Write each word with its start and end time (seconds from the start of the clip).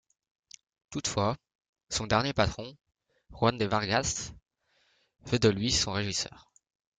Toutefois, 0.89 1.37
son 1.89 2.07
dernier 2.07 2.33
patron, 2.33 2.75
Juan 3.29 3.55
de 3.55 3.65
Vargas, 3.65 4.31
fait 5.27 5.37
de 5.37 5.49
lui 5.49 5.71
son 5.71 5.91
régisseur. 5.91 6.51